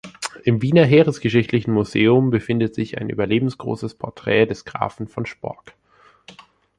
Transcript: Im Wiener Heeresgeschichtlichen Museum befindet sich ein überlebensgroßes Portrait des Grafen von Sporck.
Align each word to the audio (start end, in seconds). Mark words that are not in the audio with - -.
Im 0.45 0.63
Wiener 0.63 0.83
Heeresgeschichtlichen 0.83 1.71
Museum 1.75 2.31
befindet 2.31 2.73
sich 2.73 2.97
ein 2.97 3.09
überlebensgroßes 3.11 3.93
Portrait 3.93 4.49
des 4.49 4.65
Grafen 4.65 5.07
von 5.07 5.27
Sporck. 5.27 5.73